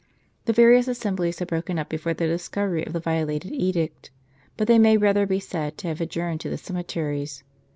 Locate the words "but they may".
4.57-4.97